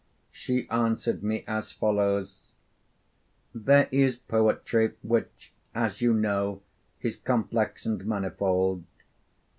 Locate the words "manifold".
8.07-8.83